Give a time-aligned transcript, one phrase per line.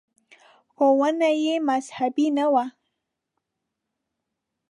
[0.73, 2.65] •ښوونې یې مذهبي نه وې.